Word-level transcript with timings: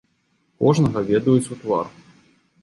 Кожнага 0.63 1.03
ведаюць 1.11 1.51
у 1.57 1.59
твар. 1.65 1.85